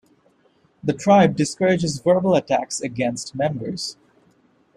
The 0.83 0.93
tribe 0.93 1.35
discourages 1.35 1.99
verbal 1.99 2.33
attacks 2.33 2.81
against 2.81 3.35
members. 3.35 3.97